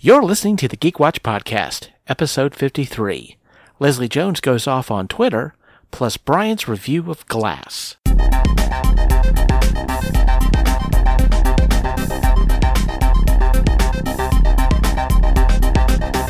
[0.00, 3.36] You're listening to the Geek Watch Podcast, episode 53.
[3.80, 5.56] Leslie Jones goes off on Twitter,
[5.90, 7.96] plus Brian's review of Glass.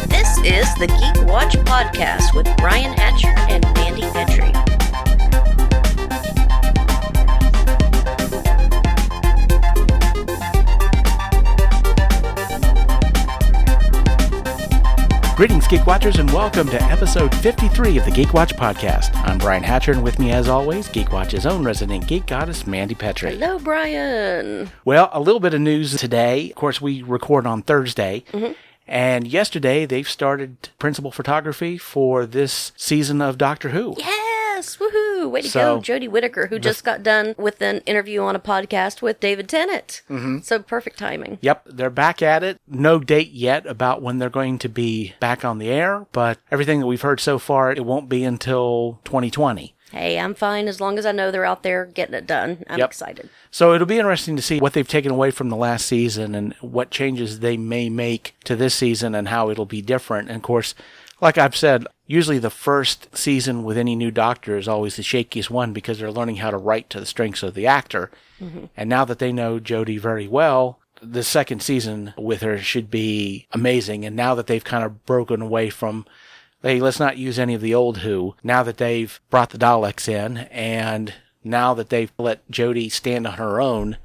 [0.07, 4.68] This is the Geek Watch Podcast with Brian Hatcher and Mandy Petrie.
[15.39, 19.15] Greetings, Geek Watchers, and welcome to episode 53 of the Geek Watch Podcast.
[19.15, 22.97] I'm Brian Hatcher, and with me, as always, Geek Watch's own resident geek goddess, Mandy
[22.97, 23.37] Petrie.
[23.37, 24.69] Hello, Brian.
[24.85, 26.51] Well, a little bit of news today.
[26.51, 28.25] Of course, we record on Thursday.
[28.33, 28.55] Mm-hmm.
[28.89, 33.95] And yesterday, they've started principal photography for this season of Doctor Who.
[34.59, 35.31] Yes, woohoo!
[35.31, 38.41] Way to So- go, Jodie Whittaker, who just got done with an interview on a
[38.41, 40.03] podcast with David Tennant.
[40.11, 40.39] Mm-hmm.
[40.41, 41.39] So perfect timing.
[41.43, 42.59] Yep, they're back at it.
[42.67, 46.81] No date yet about when they're going to be back on the air, but everything
[46.81, 49.77] that we've heard so far, it won't be until 2020.
[49.93, 52.65] Hey, I'm fine as long as I know they're out there getting it done.
[52.69, 52.89] I'm Yep.
[52.89, 53.29] excited.
[53.53, 56.53] So it'll be interesting to see what they've taken away from the last season and
[56.61, 60.27] what changes they may make to this season and how it'll be different.
[60.31, 60.75] And of course,
[61.21, 65.51] like I've said, usually the first season with any new doctor is always the shakiest
[65.51, 68.11] one because they're learning how to write to the strengths of the actor.
[68.41, 68.65] Mm-hmm.
[68.77, 73.47] And now that they know Jodie very well, the second season with her should be
[73.53, 74.05] amazing.
[74.05, 76.07] And now that they've kind of broken away from
[76.63, 78.35] hey, let's not use any of the old Who.
[78.43, 81.15] Now that they've brought the Daleks in, and
[81.45, 83.97] now that they've let Jodie stand on her own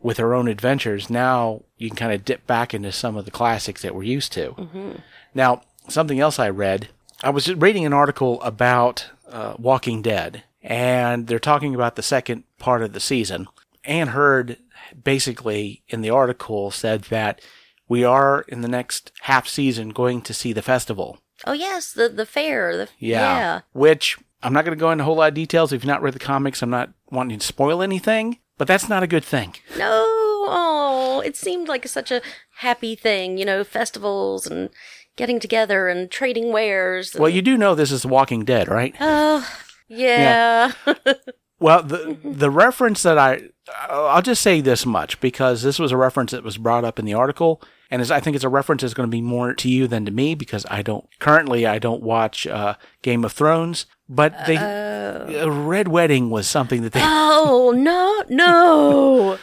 [0.00, 3.32] with her own adventures, now you can kind of dip back into some of the
[3.32, 4.52] classics that we're used to.
[4.52, 4.92] Mm-hmm.
[5.34, 6.88] Now, something else I read,
[7.22, 12.44] I was reading an article about uh, Walking Dead, and they're talking about the second
[12.58, 13.48] part of the season.
[13.84, 14.58] Anne Hurd
[15.02, 17.40] basically in the article said that
[17.88, 21.18] we are in the next half season going to see the festival.
[21.44, 22.76] Oh yes, the the fair.
[22.76, 23.20] The, Yeah.
[23.20, 23.60] yeah.
[23.72, 25.72] Which I'm not going to go into a whole lot of details.
[25.72, 29.02] If you've not read the comics, I'm not wanting to spoil anything, but that's not
[29.02, 29.54] a good thing.
[29.76, 30.04] No,
[30.50, 32.22] oh, it seemed like such a
[32.56, 34.70] happy thing, you know, festivals and
[35.18, 37.14] getting together and trading wares.
[37.14, 38.94] and- Well, you do know this is The Walking Dead, right?
[39.00, 39.46] Oh,
[39.88, 40.72] yeah.
[41.60, 43.48] Well, the the reference that I
[43.88, 47.04] I'll just say this much because this was a reference that was brought up in
[47.04, 49.68] the article, and as I think it's a reference that's going to be more to
[49.68, 53.86] you than to me because I don't currently I don't watch uh, Game of Thrones,
[54.08, 59.36] but they uh, Red Wedding was something that they oh no, no.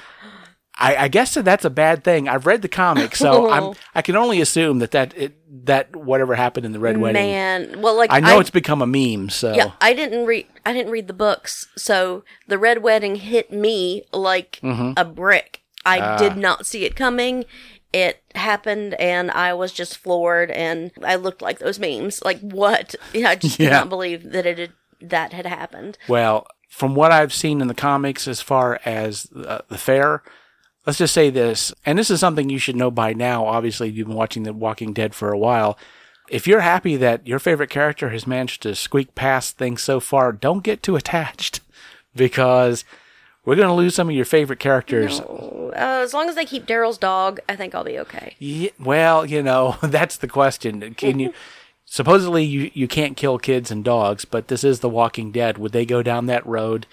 [0.77, 2.27] I, I guess that that's a bad thing.
[2.27, 6.35] I've read the comic, so I'm I can only assume that that it that whatever
[6.35, 7.21] happened in the Red Wedding.
[7.21, 9.71] Man, well, like I know it's become a meme, so yeah.
[9.79, 10.47] I didn't read.
[10.65, 14.93] I didn't read the books, so the red wedding hit me like Mm-hmm.
[14.97, 15.61] a brick.
[15.85, 16.17] I Ah.
[16.17, 17.45] did not see it coming.
[17.93, 22.21] It happened, and I was just floored, and I looked like those memes.
[22.25, 22.95] Like what?
[23.15, 23.69] I just Yeah.
[23.69, 25.97] not believe that it had, that had happened.
[26.09, 30.23] Well, from what I've seen in the comics as far as uh, the fair,
[30.85, 33.45] let's just say this, and this is something you should know by now.
[33.45, 35.77] Obviously, you've been watching The Walking Dead for a while.
[36.29, 40.31] If you're happy that your favorite character has managed to squeak past things so far,
[40.31, 41.61] don't get too attached
[42.15, 42.83] because
[43.45, 45.19] we're going to lose some of your favorite characters.
[45.19, 48.35] Uh, as long as they keep Daryl's dog, I think I'll be okay.
[48.39, 50.95] Ye- well, you know, that's the question.
[50.95, 51.33] Can you
[51.85, 55.59] supposedly you, you can't kill kids and dogs, but this is The Walking Dead.
[55.59, 56.87] Would they go down that road?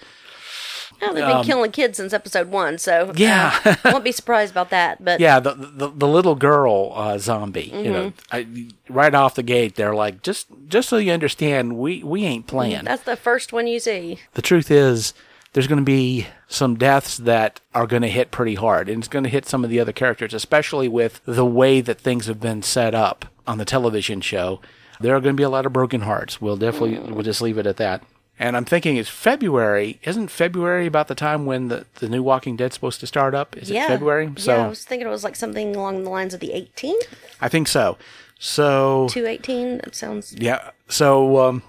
[1.01, 3.57] Oh, they've been killing kids since episode one, so Um, Yeah.
[3.65, 5.03] uh, won't be surprised about that.
[5.03, 7.71] But Yeah, the the, the little girl uh, zombie.
[7.73, 12.03] You know, I, right off the gate, they're like, just just so you understand, we
[12.03, 12.83] we ain't playing.
[12.85, 14.19] that's the first one you see.
[14.33, 15.13] The truth is,
[15.53, 19.07] there's going to be some deaths that are going to hit pretty hard, and it's
[19.07, 22.39] going to hit some of the other characters, especially with the way that things have
[22.39, 24.59] been set up on the television show.
[24.99, 26.39] There are going to be a lot of broken hearts.
[26.41, 28.03] We'll definitely we'll just leave it at that.
[28.39, 29.99] And I'm thinking it's February.
[30.03, 33.55] Isn't February about the time when the, the new Walking Dead's supposed to start up?
[33.55, 34.31] Is yeah, it February?
[34.37, 37.07] So yeah, I was thinking it was like something along the lines of the 18th,
[37.39, 37.97] I think so.
[38.39, 39.77] So 218.
[39.77, 40.33] That sounds.
[40.37, 40.71] yeah.
[40.89, 41.63] So um,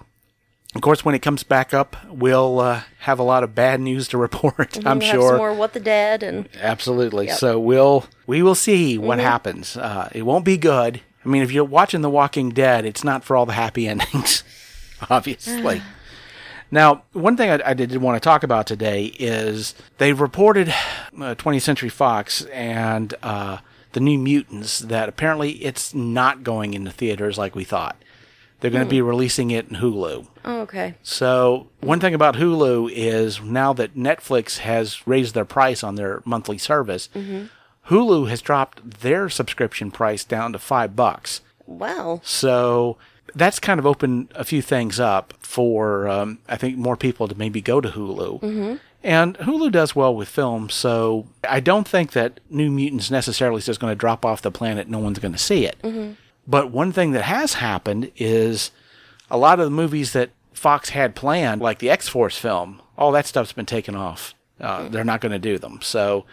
[0.75, 4.09] of course, when it comes back up, we'll uh, have a lot of bad news
[4.09, 4.77] to report.
[4.85, 5.37] I'm we'll have sure.
[5.37, 7.27] more What the Dead and Absolutely.
[7.27, 7.37] Yep.
[7.37, 9.77] So we'll we will see what happens.
[9.77, 10.99] Uh, it won't be good.
[11.23, 14.43] I mean, if you're watching The Walking Dead, it's not for all the happy endings,
[15.09, 15.81] obviously.
[16.71, 21.35] now, one thing I, I did want to talk about today is they reported uh,
[21.35, 23.59] 20th Century Fox and uh,
[23.93, 27.95] the New Mutants that apparently it's not going into theaters like we thought.
[28.61, 30.27] They're going to be releasing it in Hulu.
[30.45, 30.95] oh, okay.
[31.03, 36.23] So, one thing about Hulu is now that Netflix has raised their price on their
[36.25, 37.09] monthly service,
[37.89, 41.41] Hulu has dropped their subscription price down to five bucks.
[41.67, 42.21] Wow.
[42.23, 42.97] So
[43.33, 47.35] that's kind of opened a few things up for, um, I think, more people to
[47.35, 48.41] maybe go to Hulu.
[48.41, 48.75] Mm-hmm.
[49.03, 53.65] And Hulu does well with films, so I don't think that New Mutants necessarily is
[53.65, 54.89] just going to drop off the planet.
[54.89, 55.77] No one's going to see it.
[55.83, 56.13] Mm-hmm.
[56.47, 58.71] But one thing that has happened is
[59.29, 63.11] a lot of the movies that Fox had planned, like the X Force film, all
[63.11, 64.33] that stuff's been taken off.
[64.59, 65.79] Uh, they're not going to do them.
[65.81, 66.25] So,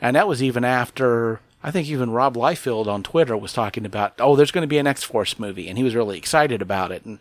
[0.00, 4.14] and that was even after I think even Rob Liefeld on Twitter was talking about,
[4.20, 6.92] oh, there's going to be an X Force movie, and he was really excited about
[6.92, 7.04] it.
[7.04, 7.18] And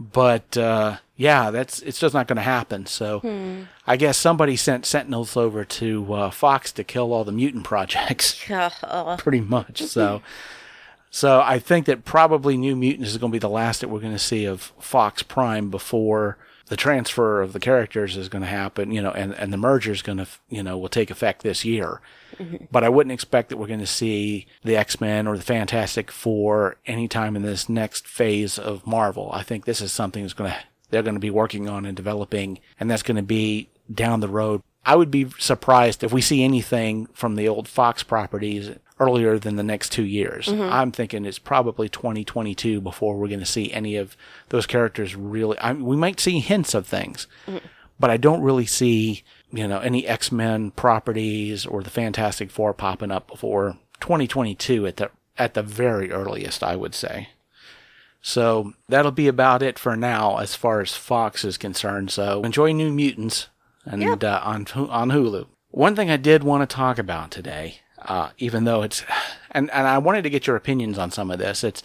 [0.00, 2.86] but uh, yeah, that's it's just not going to happen.
[2.86, 3.64] So Hmm.
[3.86, 8.40] I guess somebody sent Sentinels over to uh, Fox to kill all the mutant projects,
[9.18, 9.82] pretty much.
[9.82, 10.22] So.
[11.08, 14.00] So I think that probably New Mutants is going to be the last that we're
[14.00, 16.36] going to see of Fox Prime before
[16.66, 19.92] the transfer of the characters is going to happen, you know, and, and the merger
[19.92, 22.00] is going to, you know, will take effect this year.
[22.38, 22.64] Mm-hmm.
[22.70, 26.76] But I wouldn't expect that we're going to see the X-Men or the Fantastic Four
[26.86, 29.30] anytime in this next phase of Marvel.
[29.32, 30.58] I think this is something that's going to,
[30.90, 34.28] they're going to be working on and developing, and that's going to be down the
[34.28, 34.62] road.
[34.84, 39.56] I would be surprised if we see anything from the old Fox properties earlier than
[39.56, 40.48] the next two years.
[40.70, 44.16] I'm thinking it's probably 2022 before we're going to see any of
[44.48, 45.58] those characters really.
[45.58, 47.26] I we might see hints of things,
[48.00, 52.72] but I don't really see you know any X Men properties or the Fantastic Four
[52.72, 56.62] popping up before 2022 at the at the very earliest.
[56.62, 57.28] I would say.
[58.22, 62.10] So that'll be about it for now as far as Fox is concerned.
[62.10, 63.48] So enjoy New Mutants
[63.84, 65.46] and uh, on on Hulu.
[65.70, 69.04] One thing I did want to talk about today, uh, even though it's,
[69.50, 71.62] and and I wanted to get your opinions on some of this.
[71.62, 71.82] It's,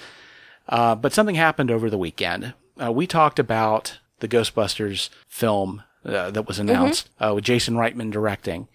[0.69, 2.53] uh, but something happened over the weekend.
[2.81, 8.12] Uh, we talked about the Ghostbusters film uh, that was announced uh, with Jason Reitman
[8.12, 8.68] directing,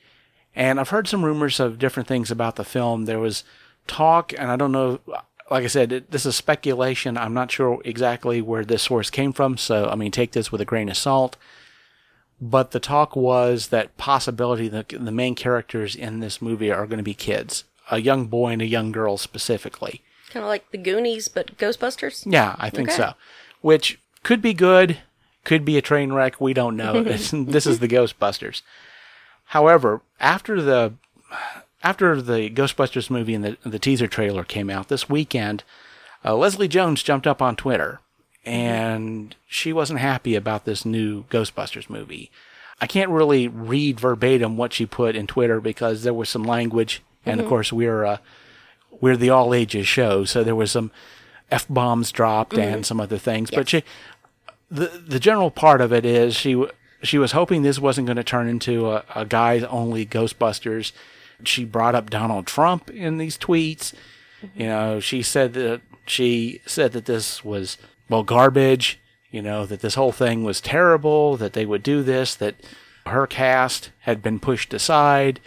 [0.55, 3.05] and I've heard some rumors of different things about the film.
[3.05, 3.45] There was
[3.87, 5.01] talk, and I don't know.
[5.49, 7.17] Like I said, it, this is speculation.
[7.17, 9.57] I'm not sure exactly where this source came from.
[9.57, 11.37] So, I mean, take this with a grain of salt.
[12.41, 16.99] But the talk was that possibility that the main characters in this movie are going
[16.99, 20.03] to be kids, a young boy and a young girl specifically.
[20.31, 22.25] kind of like the Goonies, but Ghostbusters.
[22.31, 22.97] Yeah, I think Okay.
[22.99, 23.15] so.
[23.63, 24.99] Which could be good,
[25.45, 26.39] could be a train wreck.
[26.41, 27.03] We don't know.
[27.05, 28.61] This- this is the Ghostbusters.
[29.47, 30.93] However, after the
[31.83, 35.63] after the Ghostbusters movie and the, the teaser trailer came out this weekend,
[36.25, 38.01] uh, Leslie Jones jumped up on Twitter
[38.47, 38.55] Mm-hmm.
[38.55, 42.31] and she wasn't happy about this new Ghostbusters movie.
[42.81, 47.03] I can't really read verbatim what she put in Twitter because there was some language,
[47.25, 47.49] and of mm-hmm.
[47.51, 48.19] course we're uh,
[49.01, 50.93] we're the all ages show, so there was some
[51.51, 52.83] f bombs dropped and mm-hmm.
[52.83, 53.51] some other things.
[53.51, 53.83] But she,
[54.71, 56.65] the the general part of it is she
[57.03, 60.93] she was hoping this wasn't going to turn into a, a guys only Ghostbusters.
[61.43, 63.93] She brought up Donald Trump in these tweets.
[64.55, 67.77] You know, she said that she said that this was
[68.09, 68.99] well garbage.
[69.31, 71.37] You know that this whole thing was terrible.
[71.37, 72.35] That they would do this.
[72.35, 72.55] That
[73.07, 75.41] her cast had been pushed aside,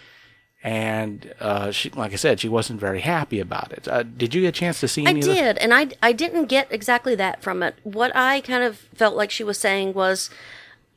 [0.64, 3.88] and uh, she, like I said, she wasn't very happy about it.
[3.88, 5.88] Uh, did you get a chance to see I any of the did, and I
[6.04, 7.76] I didn't get exactly that from it.
[7.84, 10.30] What I kind of felt like she was saying was,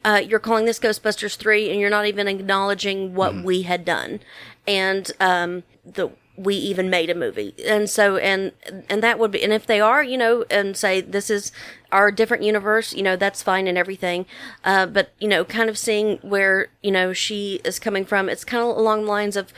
[0.05, 3.44] uh, "You're calling this Ghostbusters three, and you're not even acknowledging what Mm-hmm.
[3.44, 4.20] we had done,
[4.67, 8.52] and um, the we even made a movie, and so and
[8.88, 11.53] and that would be, and if they are, you know, and say this is
[11.91, 14.24] our different universe, you know, that's fine and everything,
[14.65, 18.44] uh, but you know, kind of seeing where you know she is coming from, it's
[18.44, 19.53] kind of along the lines of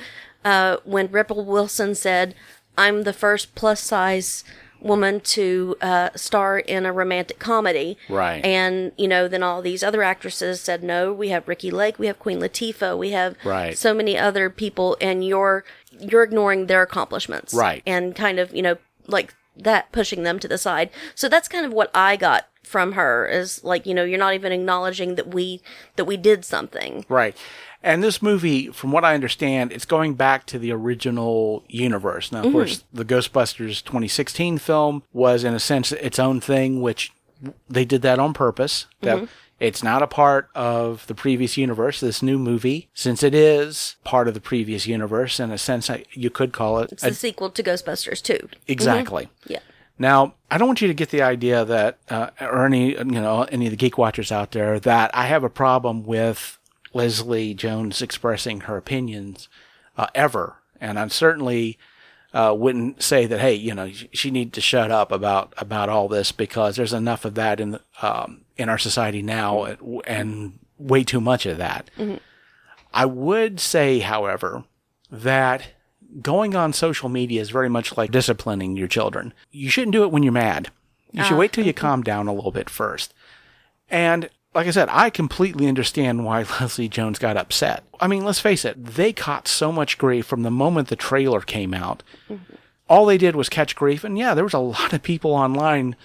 [0.45, 2.35] uh, when Rebel Wilson said,
[2.77, 4.45] "I'm the first plus size."
[4.85, 7.97] Woman to uh, star in a romantic comedy.
[8.09, 8.45] Right.
[8.45, 12.07] And, you know, then all these other actresses said, no, we have Ricki Lake, we
[12.07, 13.77] have Queen Latifah, we have Right.
[13.77, 15.65] so many other people, and you're
[15.99, 17.55] you're ignoring their accomplishments.
[17.55, 17.83] Right.
[17.87, 18.77] And kind of, you know,
[19.07, 20.91] like that pushing them to the side.
[21.15, 24.35] So that's kind of what I got from her is like, you know, you're not
[24.35, 25.63] even acknowledging that we
[25.97, 27.05] that we did something.
[27.09, 27.37] Right.
[27.85, 32.33] And this movie, from what I understand, it's going back to the original universe.
[32.33, 32.55] Now, of mm-hmm.
[32.55, 37.13] course, the Ghostbusters 2016 film was, in a sense, its own thing, which
[37.69, 38.87] they did that on purpose.
[39.03, 39.25] That mm-hmm.
[39.61, 44.29] it's not a part of the previous universe, this new movie, since it is part
[44.29, 46.91] of the previous universe, in a sense, I- you could call it.
[46.91, 48.33] It's a- the sequel to Ghostbusters 2.
[48.33, 48.57] Mm-hmm.
[48.67, 49.29] exactly.
[49.47, 49.59] Yeah.
[49.99, 53.43] Now, I don't want you to get the idea that, uh, or any, you know,
[53.43, 56.59] any of the geek watchers out there, that I have a problem with
[56.95, 59.49] Leslie Jones expressing her opinions
[59.97, 61.79] uh, ever, and I certainly
[62.33, 63.41] uh, wouldn't say that.
[63.41, 67.25] Hey, you know, she- needs to shut up about about all this because there's enough
[67.25, 71.91] of that in the, um, in our society now, and way too much of that.
[72.93, 74.65] I would say, however,
[75.11, 75.63] that
[76.23, 79.33] going on social media is very much like disciplining your children.
[79.51, 80.71] You shouldn't do it when you're mad.
[81.13, 83.15] You should wait till you calm down a little bit first.
[83.89, 87.85] And like I said, I completely understand why Leslie Jones got upset.
[88.01, 91.41] I mean, let's face it, they caught so much grief from the moment the trailer
[91.41, 92.03] came out.
[92.29, 92.55] Mm-hmm.
[92.89, 94.05] All they did was catch grief.
[94.05, 95.97] And yeah, there was a lot of people online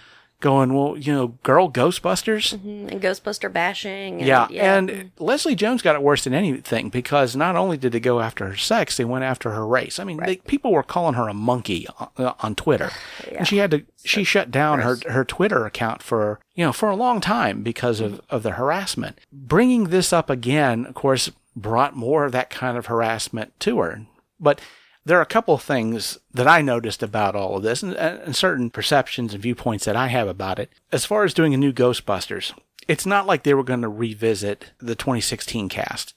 [0.42, 2.56] going, well, you know, girl Ghostbusters.
[2.56, 2.90] Mm-hmm.
[2.90, 4.20] and Ghostbuster bashing.
[4.20, 8.00] And, Yeah, and Leslie Jones got it worse than anything because not only did they
[8.00, 10.00] go after her sex, they went after her race.
[10.00, 12.92] I mean, they, people were calling her a monkey on, uh, on Twitter,
[13.38, 16.90] and she had to she shut down her her Twitter account for you know for
[16.90, 18.36] a long time because of mm-hmm.
[18.36, 19.20] of the harassment.
[19.32, 24.06] Bringing this up again, of course, brought more of that kind of harassment to her,
[24.40, 24.62] but.
[25.06, 28.36] There are a couple of things that I noticed about all of this and, and
[28.36, 30.70] certain perceptions and viewpoints that I have about it.
[30.92, 32.54] As far as doing a new Ghostbusters,
[32.88, 36.14] it's not like they were going to revisit the 2016 cast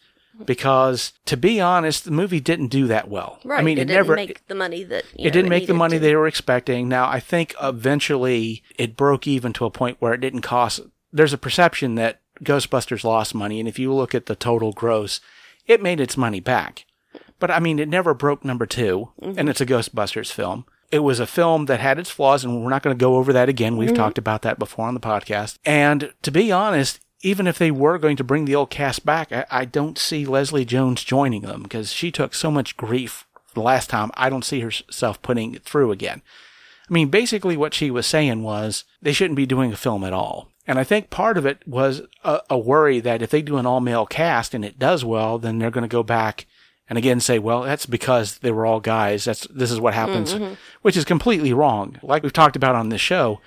[0.47, 3.61] because to be honest the movie didn't do that well right.
[3.61, 5.67] i mean it, it, didn't never make the money that you it know, didn't make
[5.67, 6.01] the money to.
[6.01, 10.21] they were expecting now i think eventually it broke even to a point where it
[10.21, 10.81] didn't cost
[11.13, 15.21] there's a perception that ghostbusters lost money and if you look at the total gross
[15.67, 16.87] it made its money back
[17.43, 19.39] but i mean it never broke number 2 Mm-hmm.
[19.39, 22.71] and it's a ghostbusters film it was a film that had its flaws and we're
[22.71, 23.79] not going to go over that again Mm-hmm.
[23.81, 27.71] we've talked about that before on the podcast and to be honest even if they
[27.71, 31.43] were going to bring the old cast back, I, I don't see Leslie Jones joining
[31.43, 34.11] them because she took so much grief the last time.
[34.15, 36.21] I don't see herself putting it through again.
[36.91, 40.13] I mean, basically what she was saying was they shouldn't be doing a film at
[40.13, 40.49] all.
[40.67, 43.67] And I think part of it was a, a worry that if they do an
[43.67, 46.47] all male cast and it does well, then they're going to go back
[46.93, 49.25] and again say, well, that's because they were all guys.
[49.25, 50.53] That's, this is what happens, mm-hmm.
[50.83, 51.99] which is completely wrong.
[52.03, 53.41] Like we've talked about on this show,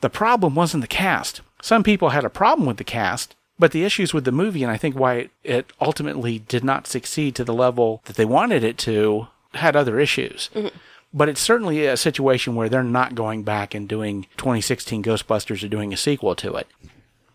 [0.00, 1.40] the problem wasn't the cast.
[1.62, 4.72] Some people had a problem with the cast, but the issues with the movie, and
[4.72, 8.64] I think why it, it ultimately did not succeed to the level that they wanted
[8.64, 10.50] it to, had other issues.
[10.52, 10.76] Mm-hmm.
[11.14, 15.68] But it's certainly a situation where they're not going back and doing 2016 Ghostbusters or
[15.68, 16.66] doing a sequel to it.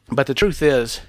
[0.09, 0.99] But the truth is,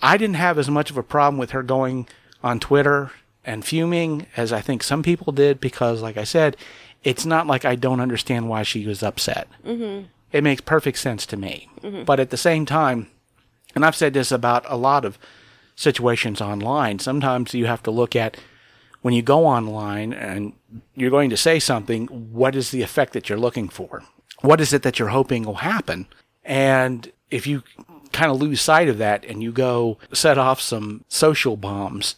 [0.00, 2.08] I didn't have as much of a problem with her going
[2.42, 3.10] on Twitter
[3.46, 6.56] and fuming as I think some people did because, like I said,
[7.04, 9.48] it's not like I don't understand why she was upset.
[9.64, 10.06] Mm-hmm.
[10.32, 11.70] It makes perfect sense to me.
[12.04, 13.06] But at the same time,
[13.74, 15.18] and I've said this about a lot of
[15.76, 18.36] situations online, sometimes you have to look at
[19.02, 20.52] when you go online and
[20.96, 24.02] you're going to say something, what is the effect that you're looking for?
[24.40, 26.08] What is it that you're hoping will happen?
[26.44, 27.62] And if you
[28.12, 32.16] kind of lose sight of that and you go set off some social bombs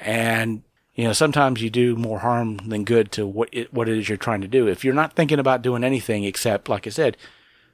[0.00, 0.62] and
[0.94, 4.08] you know sometimes you do more harm than good to what it, what it is
[4.08, 4.66] you're trying to do.
[4.66, 7.16] If you're not thinking about doing anything except like i said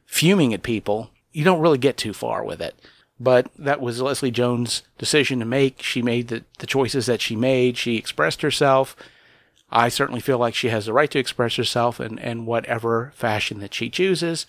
[0.07, 2.75] fuming at people you don't really get too far with it.
[3.21, 5.83] But that was leslie jones decision to make.
[5.83, 7.77] She made the, the choices that she made.
[7.77, 8.97] She expressed herself.
[9.71, 13.59] I certainly feel like she has the right to express herself in, in whatever fashion
[13.61, 14.47] that she chooses.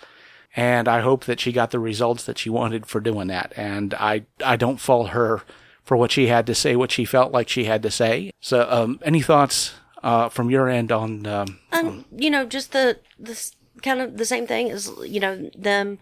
[0.56, 3.52] And I hope that she got the results that she wanted for doing that.
[3.58, 5.42] And I I don't fault her
[5.86, 8.32] for what she had to say, what she felt like she had to say.
[8.42, 11.26] So, um, any thoughts uh, from your end on?
[11.26, 15.50] Um, Um, you know, just the this kind of the same thing as you know
[15.58, 16.00] them,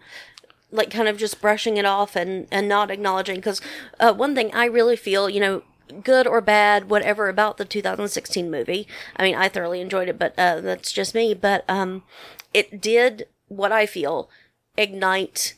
[0.70, 3.36] like kind of just brushing it off and and not acknowledging.
[3.36, 3.60] Because
[4.00, 5.62] uh, one thing I really feel, you know,
[6.02, 8.86] good or bad, whatever about the 2016 movie.
[9.16, 11.34] I mean, I thoroughly enjoyed it, but uh, that's just me.
[11.34, 12.02] But um,
[12.52, 14.30] it did what I feel
[14.76, 15.54] ignite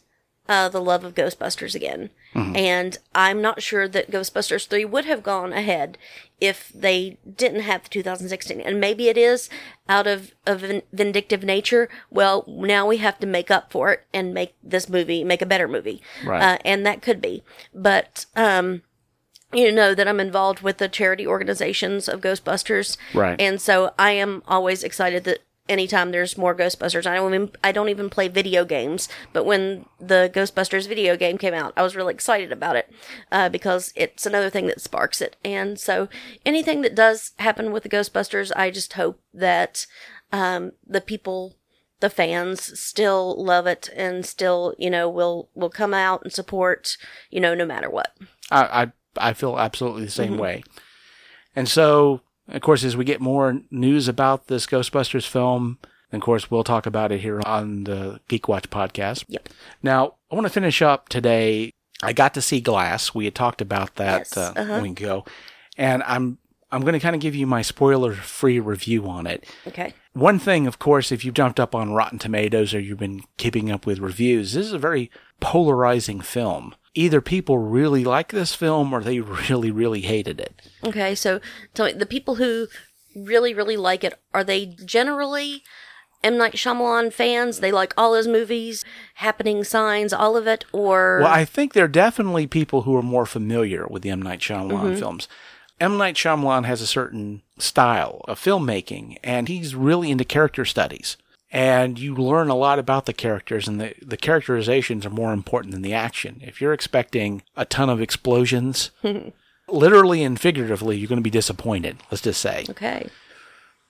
[0.49, 2.11] uh, the love of Ghostbusters again.
[2.37, 5.99] And I'm not sure that Ghostbusters 3 would have gone ahead
[6.41, 8.61] if they didn't have the 2016.
[8.61, 9.49] And maybe it is
[9.89, 11.89] out of a vindictive nature.
[12.11, 15.47] Well, now we have to make up for it and make this movie, make a
[15.47, 16.03] better movie.
[16.25, 16.43] Right.
[16.43, 17.43] Uh, and that could be.
[17.75, 18.83] But, um,
[19.53, 22.97] you know that I'm involved with the charity organizations of Ghostbusters.
[23.15, 23.41] Right.
[23.41, 25.39] And so I am always excited that
[25.69, 27.07] anytime there's more Ghostbusters.
[27.07, 31.39] I don't even I don't even play video games, but when the Ghostbusters video game
[31.39, 32.91] came out, I was really excited about it
[33.31, 35.37] uh, because it's another thing that sparks it.
[35.45, 36.09] And so
[36.45, 39.87] anything that does happen with the Ghostbusters, I just hope that
[40.33, 41.57] um, the people.
[42.01, 46.99] The fans still love it and still, you know, will will come out and support,
[47.31, 48.15] you know, no matter what.
[48.51, 50.63] I, I I feel absolutely the same way.
[51.55, 55.79] And so, of course, as we get more news about this Ghostbusters film,
[56.13, 59.25] of course we'll talk about it here on the Geek Watch podcast.
[59.29, 59.49] Yep.
[59.83, 61.73] Now, I want to finish up today.
[62.03, 63.15] I got to see Glass.
[63.15, 64.73] We had talked about that Yes, uh, uh-huh.
[64.75, 65.25] a week ago,
[65.77, 66.39] and I'm
[66.71, 69.45] I'm going to kind of give you my spoiler-free review on it.
[69.67, 69.95] Okay.
[70.15, 73.71] One thing, of course, if you've jumped up on Rotten Tomatoes or you've been keeping
[73.71, 75.11] up with reviews, this is a very
[75.41, 76.75] polarizing film.
[76.97, 80.63] Either people really like this film or they really, really hated it.
[80.83, 81.41] Okay, so
[81.75, 82.69] tell me the people who
[83.15, 85.63] really, really like it, are they generally
[86.23, 86.37] M.
[86.37, 87.61] Night Shyamalan fans?
[87.61, 88.85] They like all his movies,
[89.15, 90.65] Happening Signs, all of it?
[90.73, 91.21] Or.
[91.23, 94.23] Well, I think there are definitely people who are more familiar with the M.
[94.23, 94.97] Night Shyamalan mm-hmm.
[94.97, 95.29] films.
[95.81, 95.99] M.
[95.99, 101.17] Night Shyamalan has a certain style of filmmaking, and he's really into character studies.
[101.53, 105.73] And you learn a lot about the characters, and the, the characterizations are more important
[105.73, 106.41] than the action.
[106.45, 108.91] If you're expecting a ton of explosions,
[109.69, 113.09] literally and figuratively, you're going to be disappointed, let's just say okay.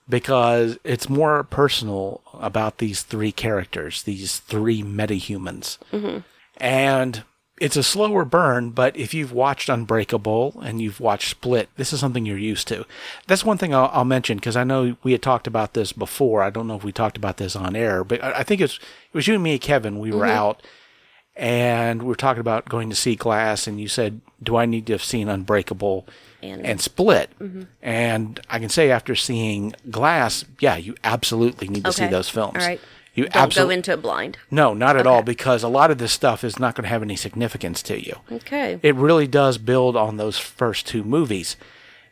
[0.09, 5.79] because it's more personal about these three characters, these three metahumans.
[5.93, 6.19] Mm-hmm.
[6.59, 7.25] And
[7.59, 12.01] it's a slower burn, but if you've watched Unbreakable and you've watched Split, this is
[12.01, 12.85] something you're used to.
[13.27, 16.43] That's one thing I'll, I'll mention because I know we had talked about this before.
[16.43, 18.77] I don't know if we talked about this on air, but I, I think it's,
[18.77, 19.99] it was you and me and Kevin.
[19.99, 20.37] We were mm-hmm.
[20.37, 20.63] out
[21.37, 24.87] and we were talking about going to see Glass, and you said, Do I need
[24.87, 26.07] to have seen Unbreakable?
[26.43, 27.31] And- and split.
[27.41, 27.63] Mm-hmm.
[27.83, 32.57] And I can say after seeing Glass, yeah, you absolutely need to see those films.
[32.57, 32.81] All right.
[33.17, 34.39] You Don't absolutely go into it blind.
[34.51, 37.03] no, not at all, because a lot of this stuff is not going to have
[37.03, 38.17] any significance to you.
[38.31, 38.79] Okay.
[38.83, 41.57] It really does build on those first two movies.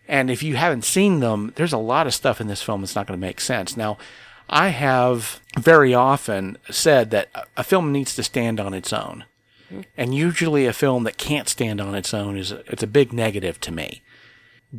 [0.09, 2.97] And if you haven't seen them, there's a lot of stuff in this film that's
[2.97, 3.77] not going to make sense.
[3.77, 3.97] Now,
[4.49, 9.25] I have very often said that a- a film needs to stand on its own.
[9.71, 9.83] Mm-hmm.
[9.97, 13.61] And usually a film that can't stand on its own is it's a big negative
[13.63, 14.03] to me.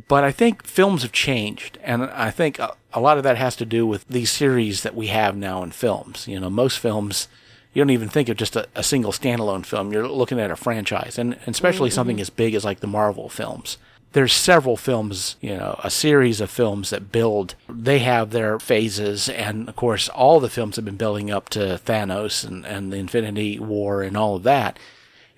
[0.08, 3.56] But I think films have changed, and I think a, a lot of that has
[3.56, 6.28] to do with these series that we have now in films.
[6.28, 7.28] You know, most films,
[7.72, 9.92] you don't even think of just a, a single standalone film.
[9.92, 11.94] You're looking at a franchise, and, and especially mm-hmm.
[11.94, 13.78] something as big as like the Marvel films.
[14.12, 17.54] There's several films, you know, a series of films that build.
[17.66, 21.80] They have their phases, and of course, all the films have been building up to
[21.82, 24.78] Thanos and, and the Infinity War and all of that.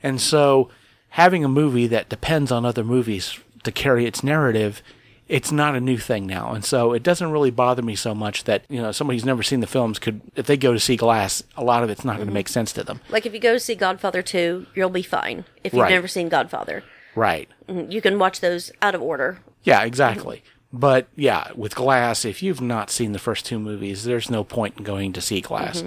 [0.03, 0.69] And so,
[1.11, 3.39] having a movie that depends on other movies
[3.69, 4.83] to carry its narrative,
[5.29, 6.53] it's not a new thing now.
[6.53, 9.43] And so, it doesn't really bother me so much that, you know, somebody who's never
[9.43, 12.17] seen the films could, if they go to see Glass, a lot of it's not
[12.17, 13.01] going to make sense to them.
[13.11, 15.45] Like if you go to see Godfather 2, you'll be fine.
[15.63, 15.91] If you've Right.
[15.93, 16.83] never seen Godfather,
[17.15, 17.49] Right.
[17.69, 17.93] Mhm.
[17.93, 19.41] you can watch those out of order.
[19.65, 20.43] Yeah, exactly.
[20.73, 24.75] But yeah, with Glass, if you've not seen the first two movies, there's no point
[24.79, 25.83] in going to see Glass.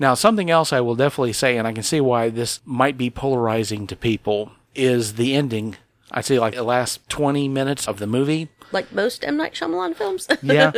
[0.00, 3.10] Now, something else I will definitely say, and I can see why this might be
[3.10, 5.76] polarizing to people, is the ending.
[6.10, 8.48] I'd say like the last 20 minutes of the movie.
[8.72, 9.36] Like most M.
[9.36, 10.28] Night Shyamalan films.
[10.42, 10.72] Yeah.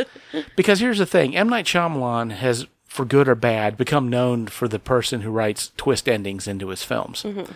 [0.55, 1.49] because here's the thing M.
[1.49, 6.07] Night Shyamalan has, for good or bad, become known for the person who writes twist
[6.07, 7.23] endings into his films.
[7.23, 7.51] Mm-hmm.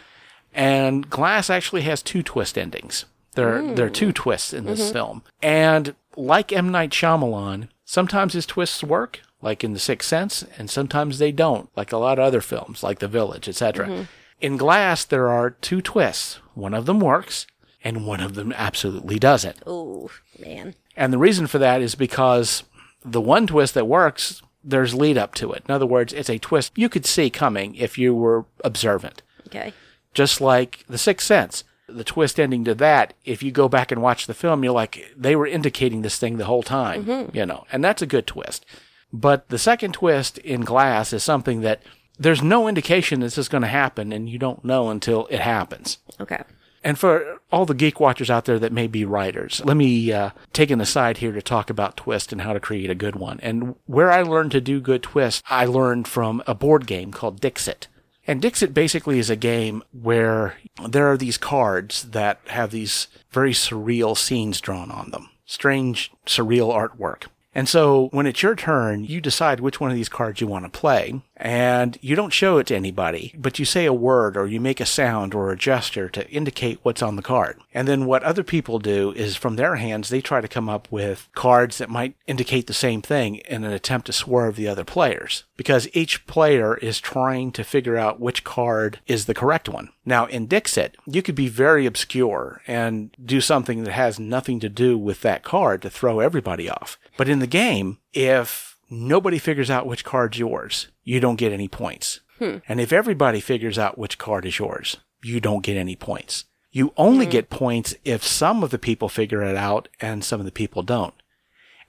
[0.53, 3.05] And Glass actually has two twist endings.
[3.33, 3.75] There, mm.
[3.75, 4.93] there are two twists in this mm-hmm.
[4.93, 5.23] film.
[5.41, 6.71] And like M.
[6.71, 11.69] Night Shyamalan, sometimes his twists work, like in The Sixth Sense, and sometimes they don't,
[11.75, 13.87] like a lot of other films, like The Village, etc.
[13.87, 14.03] Mm-hmm.
[14.41, 16.39] In Glass, there are two twists.
[16.53, 17.45] One of them works,
[17.85, 19.61] and one of them absolutely doesn't.
[19.65, 20.73] Oh, man.
[20.97, 22.63] And the reason for that is because
[23.05, 25.63] the one twist that works, there's lead up to it.
[25.69, 29.21] In other words, it's a twist you could see coming if you were observant.
[29.47, 29.71] Okay.
[30.15, 31.63] Just like The Sixth Sense.
[31.87, 35.13] The twist ending to that, if you go back and watch the film, you're like,
[35.15, 37.37] they were indicating this thing the whole time, mm-hmm.
[37.37, 38.65] you know, and that's a good twist.
[39.13, 41.83] But the second twist in Glass is something that
[42.17, 45.99] there's no indication this is going to happen, and you don't know until it happens.
[46.19, 46.41] Okay.
[46.85, 50.29] And for all the geek watchers out there that may be writers, let me uh,
[50.53, 53.39] take an aside here to talk about twist and how to create a good one.
[53.41, 57.41] And where I learned to do good twist, I learned from a board game called
[57.41, 57.87] Dixit.
[58.27, 63.53] And Dixit basically is a game where there are these cards that have these very
[63.53, 65.31] surreal scenes drawn on them.
[65.47, 67.25] Strange, surreal artwork.
[67.55, 70.65] And so when it's your turn, you decide which one of these cards you want
[70.65, 74.47] to play, and you don't show it to anybody, but you say a word or
[74.47, 77.59] you make a sound or a gesture to indicate what's on the card.
[77.73, 80.87] And then what other people do is from their hands, they try to come up
[80.91, 84.85] with cards that might indicate the same thing in an attempt to swerve the other
[84.85, 85.43] players.
[85.57, 89.89] Because each player is trying to figure out which card is the correct one.
[90.05, 94.69] Now, in Dixit, you could be very obscure and do something that has nothing to
[94.69, 96.97] do with that card to throw everybody off.
[97.17, 101.67] But in the game, if nobody figures out which card's yours, you don't get any
[101.67, 102.19] points.
[102.39, 106.43] And if everybody figures out which card is yours, you don't get any points.
[106.69, 110.45] You only get points if some of the people figure it out and some of
[110.45, 111.13] the people don't.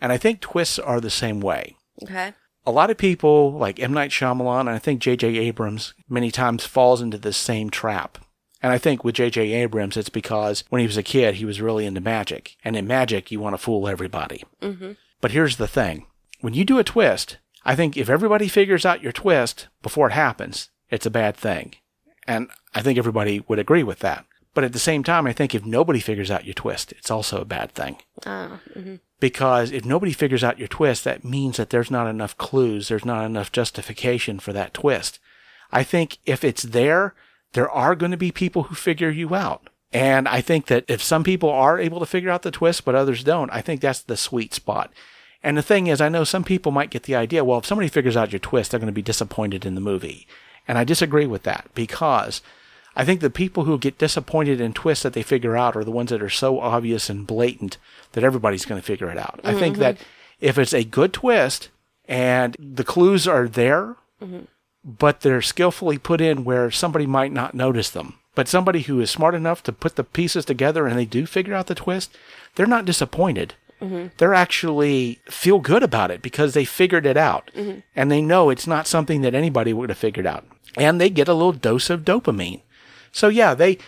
[0.01, 2.33] And I think twists are the same way Okay.
[2.65, 3.93] a lot of people like M.
[3.93, 5.37] Night Shyamalan, and I think J.J.
[5.39, 8.19] Abrams many times falls into this same trap.
[8.63, 9.53] And I think with J.J.
[9.53, 12.57] Abrams, it's because when he was a kid, he was really into magic.
[12.65, 14.45] And in magic, you want to fool everybody.
[14.63, 14.93] Mm-hmm.
[15.21, 16.07] But here's the thing.
[16.41, 20.13] When you do a twist, I think if everybody figures out your twist before it
[20.13, 21.75] happens, it's a bad thing.
[22.27, 24.25] And I think everybody would agree with that.
[24.55, 27.41] But at the same time, I think if nobody figures out your twist, it's also
[27.41, 27.97] a bad thing.
[28.25, 29.01] Uh, mhm.
[29.21, 33.05] because if nobody figures out your twist, that means that there's not enough clues, there's
[33.05, 35.19] not enough justification for that twist.
[35.73, 37.15] I think if it's there,
[37.53, 39.69] there are going to be people who figure you out.
[39.93, 42.95] And I think that if some people are able to figure out the twist, but
[42.95, 44.93] others don't, I think that's the sweet spot.
[45.43, 47.89] And the thing is, I know some people might get the idea, well, if somebody
[47.89, 50.27] figures out your twist, they're going to be disappointed in the movie.
[50.67, 52.43] And I disagree with that because
[52.97, 55.91] I think the people who get disappointed in twists that they figure out are the
[55.91, 57.77] ones that are so obvious and blatant
[58.13, 59.39] that everybody's going to figure it out.
[59.39, 59.57] Mm-hmm.
[59.57, 59.99] I think that
[60.41, 61.69] if it's a good twist
[62.09, 64.45] and the clues are there, mm-hmm.
[64.83, 69.11] but they're skillfully put in where somebody might not notice them, but somebody who is
[69.11, 72.17] smart enough to put the pieces together and they do figure out the twist,
[72.55, 73.55] they're not disappointed.
[73.81, 74.09] Mm-hmm.
[74.17, 77.81] They're actually feel good about it because they figured it out mm-hmm.
[77.95, 80.45] and they know it's not something that anybody would have figured out.
[80.77, 82.63] And they get a little dose of dopamine.
[83.13, 83.79] So yeah, they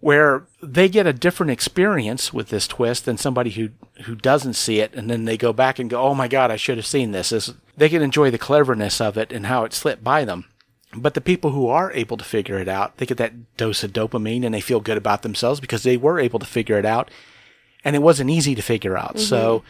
[0.00, 3.70] where they get a different experience with this twist than somebody who
[4.04, 6.56] who doesn't see it and then they go back and go, "Oh my god, I
[6.56, 9.72] should have seen this." Is they can enjoy the cleverness of it and how it
[9.72, 10.46] slipped by them.
[10.94, 13.92] But the people who are able to figure it out, they get that dose of
[13.92, 17.10] dopamine and they feel good about themselves because they were able to figure it out
[17.84, 19.16] and it wasn't easy to figure out.
[19.16, 19.24] Mm-hmm.
[19.24, 19.62] So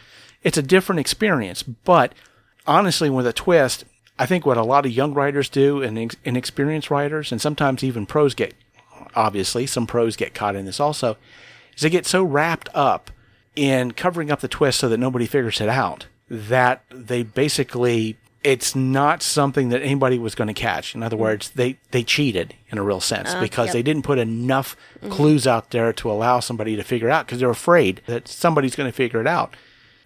[0.43, 1.63] it's a different experience.
[1.63, 2.13] But
[2.67, 3.85] honestly, with a twist,
[4.19, 8.05] I think what a lot of young writers do and inexperienced writers and sometimes even
[8.05, 8.53] pros get
[9.15, 11.17] obviously, some pros get caught in this also,
[11.75, 13.11] is they get so wrapped up
[13.55, 18.75] in covering up the twist so that nobody figures it out that they basically it's
[18.75, 20.95] not something that anybody was going to catch.
[20.95, 21.23] In other mm-hmm.
[21.23, 23.73] words, they, they cheated in a real sense uh, because yep.
[23.73, 25.11] they didn't put enough mm-hmm.
[25.11, 28.75] clues out there to allow somebody to figure it out because they're afraid that somebody's
[28.75, 29.55] going to figure it out.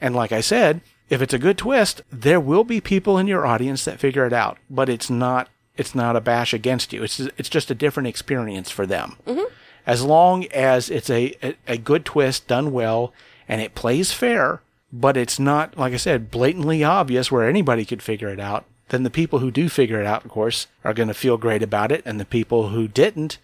[0.02, 3.46] And like I said, if it's a good twist, there will be people in your
[3.46, 7.04] audience that figure it out, but it's not it's not a bash against you.
[7.04, 9.18] It's it's just a different experience for them.
[9.26, 9.54] Mm-hmm.
[9.86, 13.14] As long as it's a, a, a good twist done well
[13.48, 14.62] and it plays fair,
[14.96, 18.66] but it's not like I said blatantly obvious where anybody could figure it out.
[18.90, 21.64] Then the people who do figure it out, of course, are going to feel great
[21.64, 23.40] about it, and the people who didn't,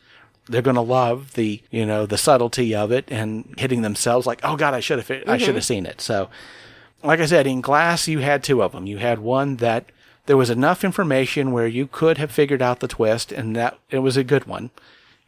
[0.47, 4.39] they're going to love the you know the subtlety of it and hitting themselves like,
[4.43, 5.29] oh God, I should have mm-hmm.
[5.29, 5.99] I should have seen it.
[5.99, 6.29] So,
[7.03, 8.87] like I said, in Glass, you had two of them.
[8.87, 9.91] You had one that
[10.27, 13.99] there was enough information where you could have figured out the twist and that it
[13.99, 14.69] was a good one.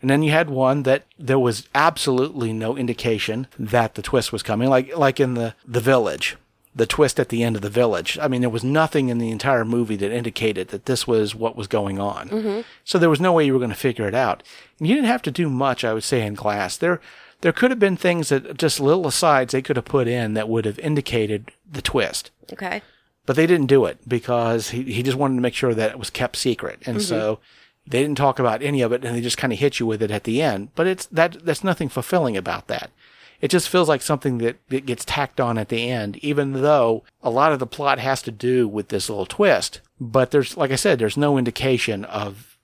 [0.03, 4.43] And then you had one that there was absolutely no indication that the twist was
[4.43, 6.35] coming, like like in the the village,
[6.75, 8.19] the twist at the end of the village.
[8.21, 11.55] I mean, there was nothing in the entire movie that indicated that this was what
[11.55, 12.27] was going on.
[12.27, 12.61] Mm-hmm.
[12.83, 14.43] So there was no way you were going to figure it out.
[14.77, 16.75] And you didn't have to do much, I would say, in Glass.
[16.75, 16.99] There
[17.39, 20.49] there could have been things that just little asides they could have put in that
[20.49, 22.29] would have indicated the twist.
[22.51, 22.81] Okay
[23.25, 25.99] but they didn't do it because he, he just wanted to make sure that it
[25.99, 26.79] was kept secret.
[26.85, 27.05] And mm-hmm.
[27.05, 27.39] so
[27.85, 30.01] they didn't talk about any of it and they just kind of hit you with
[30.01, 30.69] it at the end.
[30.75, 32.91] But it's that, that's nothing fulfilling about that.
[33.41, 37.03] It just feels like something that, that gets tacked on at the end, even though
[37.21, 39.81] a lot of the plot has to do with this little twist.
[39.99, 42.57] But there's, like I said, there's no indication of,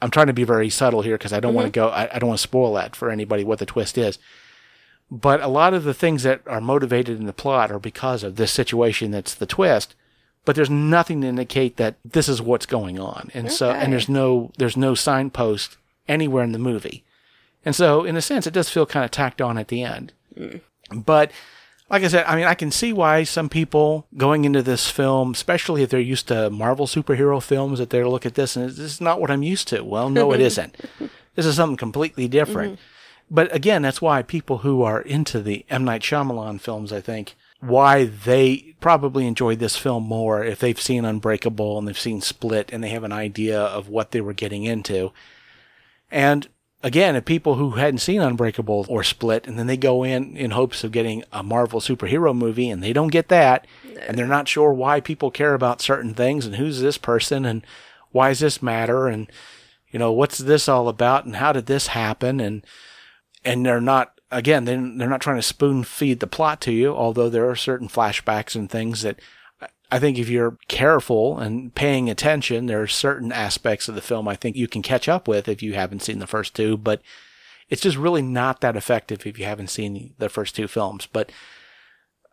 [0.00, 1.56] I'm trying to be very subtle here because I don't mm-hmm.
[1.56, 3.98] want to go, I, I don't want to spoil that for anybody what the twist
[3.98, 4.18] is.
[5.10, 8.36] But a lot of the things that are motivated in the plot are because of
[8.36, 9.94] this situation that's the twist
[10.44, 13.30] but there's nothing to indicate that this is what's going on.
[13.34, 13.54] And okay.
[13.54, 15.76] so, and there's no, there's no signpost
[16.08, 17.04] anywhere in the movie.
[17.64, 20.12] And so, in a sense, it does feel kind of tacked on at the end.
[20.36, 20.60] Mm.
[20.92, 21.30] But,
[21.88, 25.30] like I said, I mean, I can see why some people going into this film,
[25.32, 28.78] especially if they're used to Marvel superhero films, that they look at this and this
[28.78, 29.84] is not what I'm used to.
[29.84, 30.76] Well, no, it isn't.
[31.34, 32.74] This is something completely different.
[32.74, 32.84] Mm-hmm.
[33.30, 35.84] But again, that's why people who are into the M.
[35.84, 41.04] Night Shyamalan films, I think, why they probably enjoyed this film more if they've seen
[41.04, 44.64] Unbreakable and they've seen Split and they have an idea of what they were getting
[44.64, 45.12] into.
[46.10, 46.48] And
[46.82, 50.50] again, if people who hadn't seen Unbreakable or Split and then they go in in
[50.50, 53.64] hopes of getting a Marvel superhero movie and they don't get that
[54.08, 57.64] and they're not sure why people care about certain things and who's this person and
[58.10, 59.30] why does this matter and
[59.88, 62.66] you know what's this all about and how did this happen and
[63.44, 66.94] and they're not again, they're, they're not trying to spoon feed the plot to you,
[66.94, 69.20] although there are certain flashbacks and things that
[69.90, 74.26] I think if you're careful and paying attention, there are certain aspects of the film
[74.26, 77.02] I think you can catch up with if you haven't seen the first two, but
[77.68, 81.06] it's just really not that effective if you haven't seen the first two films.
[81.06, 81.30] But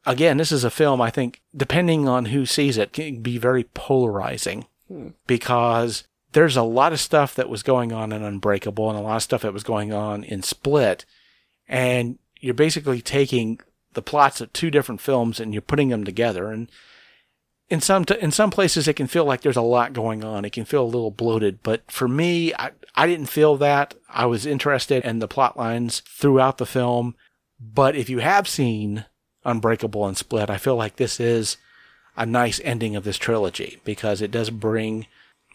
[0.06, 3.66] again, this is a film I think, depending on who sees it, can be very
[3.66, 5.10] polarizing hmm.
[5.28, 9.18] because there's a lot of stuff that was going on in Unbreakable and a lot
[9.18, 11.04] of stuff that was going on in Split
[11.70, 13.60] and you're basically taking
[13.94, 16.52] the plots of two different films and you're putting them together.
[16.52, 16.70] And
[17.70, 20.44] in some t- in some places it can feel like there's a lot going on.
[20.44, 21.62] It can feel a little bloated.
[21.64, 23.94] But for me I, I didn't feel that.
[24.10, 27.16] I was interested in the plot lines throughout the film.
[27.60, 29.06] But if you have seen
[29.46, 31.58] Unbreakable and Split, I feel like this is
[32.18, 35.06] a nice ending of this trilogy because it does bring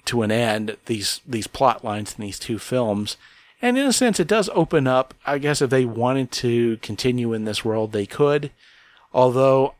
[0.06, 3.16] to an end these these plot lines in these two films.
[3.62, 5.14] And in a sense, it does open up.
[5.24, 8.50] I guess if they wanted to continue in this world, they could.
[9.12, 9.74] Although,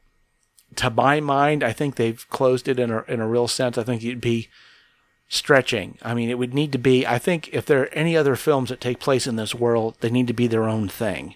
[0.77, 3.77] to my mind, I think they've closed it in a in a real sense.
[3.77, 4.49] I think it'd be
[5.29, 5.99] stretching.
[6.03, 7.07] I mean, it would need to be.
[7.07, 10.11] I think if there are any other films that take place in this world, they
[10.11, 11.35] need to be their own thing.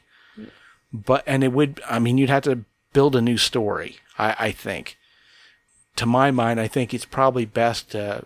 [0.93, 1.83] But and it would.
[1.89, 3.99] I mean, you'd have to build a new story.
[4.19, 4.97] I, I think.
[5.97, 8.25] To my mind, I think it's probably best to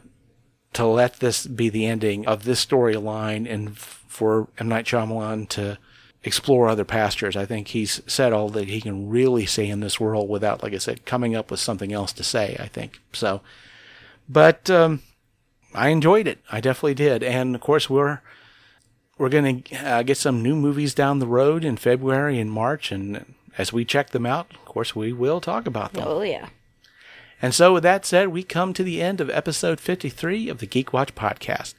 [0.75, 3.77] to let this be the ending of this storyline and
[4.13, 5.79] for M Night Shyamalan to
[6.23, 7.37] explore other pastures.
[7.37, 10.75] I think he's said all that he can really say in this world without, like
[10.75, 12.57] I said, coming up with something else to say.
[12.61, 13.41] I think so.
[14.29, 15.03] But um,
[15.75, 16.39] I enjoyed it.
[16.51, 17.23] I definitely did.
[17.23, 18.21] And of course, we're
[19.19, 22.91] we're going to uh, get some new movies down the road in February and March,
[22.91, 26.05] and as we check them out, of course, we will talk about them.
[26.07, 26.49] Oh yeah.
[27.41, 30.67] And so, with that said, we come to the end of episode 53 of the
[30.67, 31.75] Geek Watch podcast.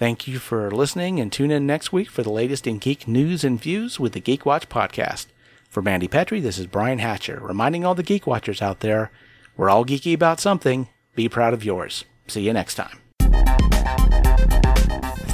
[0.00, 3.44] Thank you for listening and tune in next week for the latest in geek news
[3.44, 5.26] and views with the Geek Watch podcast.
[5.68, 9.10] For Mandy Petrie, this is Brian Hatcher, reminding all the Geek Watchers out there
[9.58, 10.88] we're all geeky about something.
[11.14, 12.06] Be proud of yours.
[12.28, 12.98] See you next time.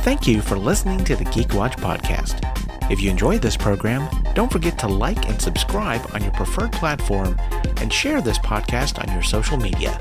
[0.02, 2.42] Thank you for listening to the Geek Watch podcast.
[2.90, 7.38] If you enjoyed this program, don't forget to like and subscribe on your preferred platform
[7.76, 9.96] and share this podcast on your social media.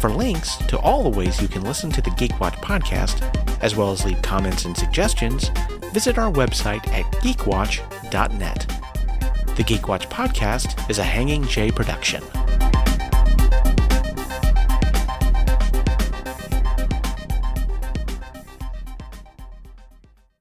[0.00, 3.76] For links to all the ways you can listen to the Geek Watch podcast, as
[3.76, 5.50] well as leave comments and suggestions,
[5.92, 8.66] visit our website at geekwatch.net.
[9.56, 12.22] The Geek Watch podcast is a Hanging J production.